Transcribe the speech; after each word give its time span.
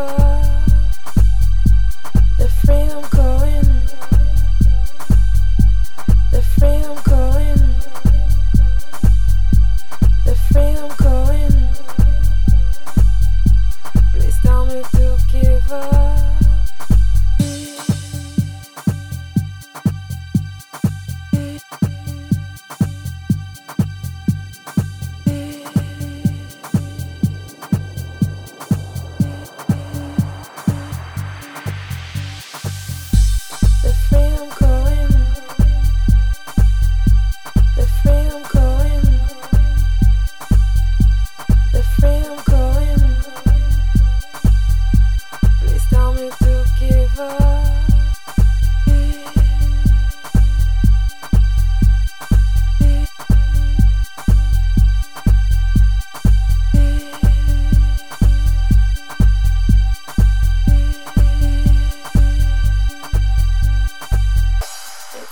never 0.00 0.39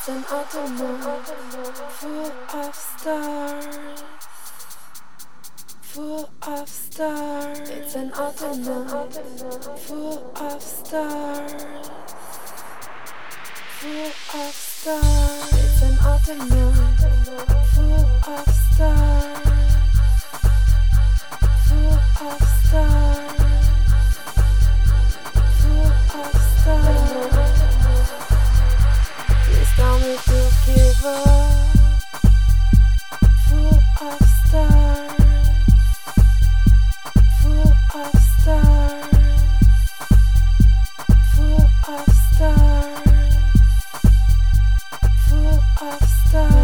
It's 0.00 0.08
an 0.08 0.24
autumn 0.30 0.76
full 1.90 2.32
of 2.54 2.74
stars. 2.74 4.04
Full 5.82 6.30
of 6.46 6.68
stars. 6.68 7.68
It's 7.68 7.94
an 7.96 8.12
autumn 8.12 8.62
full 9.76 10.32
of 10.36 10.62
stars. 10.62 11.52
Full 13.80 14.06
of 14.06 14.54
stars. 14.54 15.52
It's 15.52 15.82
an 15.82 15.98
autumn 16.06 16.48
full 17.74 18.06
of 18.32 18.48
stars. 18.54 19.48
Full 21.66 21.98
of 22.26 22.42
stars. 22.64 22.87
of 45.80 46.02
stars. 46.26 46.57